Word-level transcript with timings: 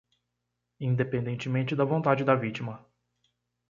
independentemente 0.79 1.75
da 1.75 1.85
vontade 1.85 2.23
da 2.25 2.33
vítima 2.33 2.83